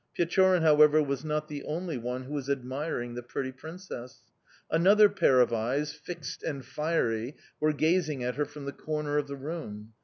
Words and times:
Pechorin, 0.17 0.63
however, 0.63 0.99
was 0.99 1.23
not 1.23 1.47
the 1.47 1.61
only 1.63 1.95
one 1.95 2.23
who 2.23 2.33
was 2.33 2.49
admiring 2.49 3.13
the 3.13 3.21
pretty 3.21 3.51
princess; 3.51 4.23
another 4.71 5.07
pair 5.09 5.39
of 5.41 5.53
eyes, 5.53 5.93
fixed 5.93 6.41
and 6.41 6.65
fiery, 6.65 7.35
were 7.59 7.71
gazing 7.71 8.23
at 8.23 8.33
her 8.33 8.45
from 8.45 8.65
the 8.65 8.71
corner 8.73 9.19
of 9.19 9.27
the 9.27 9.35
room. 9.37 9.93